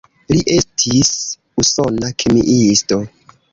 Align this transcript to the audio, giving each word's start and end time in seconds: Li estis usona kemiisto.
Li 0.31 0.37
estis 0.53 1.11
usona 1.65 2.11
kemiisto. 2.25 3.01